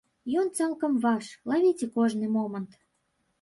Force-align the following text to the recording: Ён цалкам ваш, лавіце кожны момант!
Ён 0.43 0.47
цалкам 0.61 0.95
ваш, 1.03 1.29
лавіце 1.51 1.89
кожны 1.99 2.31
момант! 2.39 2.71